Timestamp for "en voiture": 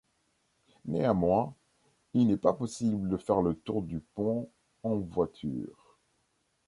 4.81-5.99